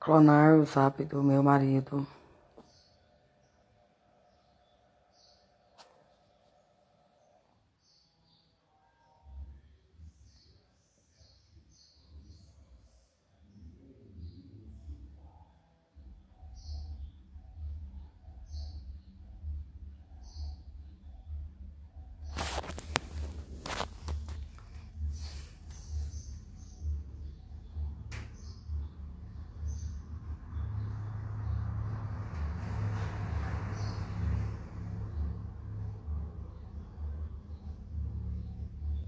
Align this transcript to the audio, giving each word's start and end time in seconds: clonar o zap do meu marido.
clonar 0.00 0.58
o 0.58 0.64
zap 0.64 1.04
do 1.04 1.22
meu 1.22 1.42
marido. 1.42 2.06